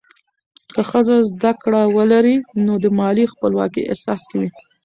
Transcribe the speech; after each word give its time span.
که 0.73 0.81
ښځه 0.89 1.15
زده 1.31 1.51
کړه 1.61 1.81
ولري، 1.95 2.35
نو 2.65 2.73
د 2.83 2.85
مالي 2.99 3.25
خپلواکۍ 3.33 3.83
احساس 3.87 4.21
کوي. 4.31 4.49